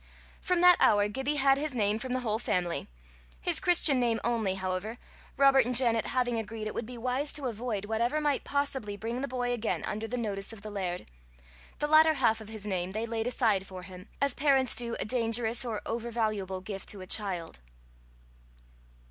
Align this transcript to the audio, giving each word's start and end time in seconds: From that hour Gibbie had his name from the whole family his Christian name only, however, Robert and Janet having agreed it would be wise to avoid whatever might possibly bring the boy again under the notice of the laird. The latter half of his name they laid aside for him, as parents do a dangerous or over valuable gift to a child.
From 0.41 0.61
that 0.61 0.77
hour 0.79 1.07
Gibbie 1.07 1.35
had 1.35 1.59
his 1.59 1.75
name 1.75 1.99
from 1.99 2.13
the 2.13 2.21
whole 2.21 2.39
family 2.39 2.87
his 3.39 3.59
Christian 3.59 3.99
name 3.99 4.19
only, 4.23 4.55
however, 4.55 4.97
Robert 5.37 5.63
and 5.63 5.75
Janet 5.75 6.07
having 6.07 6.39
agreed 6.39 6.65
it 6.65 6.73
would 6.73 6.87
be 6.87 6.97
wise 6.97 7.31
to 7.33 7.45
avoid 7.45 7.85
whatever 7.85 8.19
might 8.19 8.43
possibly 8.43 8.97
bring 8.97 9.21
the 9.21 9.27
boy 9.27 9.51
again 9.53 9.83
under 9.83 10.07
the 10.07 10.17
notice 10.17 10.51
of 10.51 10.63
the 10.63 10.71
laird. 10.71 11.05
The 11.77 11.87
latter 11.87 12.15
half 12.15 12.41
of 12.41 12.49
his 12.49 12.65
name 12.65 12.93
they 12.93 13.05
laid 13.05 13.27
aside 13.27 13.67
for 13.67 13.83
him, 13.83 14.09
as 14.19 14.33
parents 14.33 14.73
do 14.73 14.95
a 14.99 15.05
dangerous 15.05 15.63
or 15.63 15.83
over 15.85 16.09
valuable 16.09 16.61
gift 16.61 16.89
to 16.89 17.01
a 17.01 17.05
child. 17.05 17.59